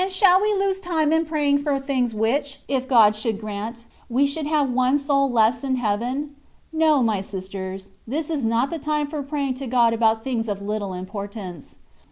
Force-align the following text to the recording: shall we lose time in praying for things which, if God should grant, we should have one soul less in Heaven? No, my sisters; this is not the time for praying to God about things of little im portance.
shall 0.09 0.41
we 0.41 0.51
lose 0.55 0.79
time 0.79 1.13
in 1.13 1.23
praying 1.27 1.59
for 1.59 1.77
things 1.77 2.11
which, 2.11 2.61
if 2.67 2.87
God 2.87 3.15
should 3.15 3.39
grant, 3.39 3.83
we 4.09 4.25
should 4.25 4.47
have 4.47 4.67
one 4.67 4.97
soul 4.97 5.31
less 5.31 5.63
in 5.63 5.75
Heaven? 5.75 6.35
No, 6.73 7.03
my 7.03 7.21
sisters; 7.21 7.91
this 8.07 8.31
is 8.31 8.43
not 8.43 8.71
the 8.71 8.79
time 8.79 9.05
for 9.05 9.21
praying 9.21 9.53
to 9.53 9.67
God 9.67 9.93
about 9.93 10.23
things 10.23 10.49
of 10.49 10.59
little 10.59 10.93
im 10.93 11.05
portance. 11.05 11.75